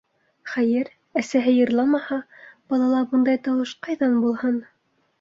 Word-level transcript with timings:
Хәйер, 0.53 0.89
әсәһе 1.21 1.53
йырламаһа, 1.59 2.19
балала 2.73 3.05
бындай 3.15 3.41
тауыш 3.49 3.79
ҡайҙан 3.87 4.21
булһын? 4.29 4.63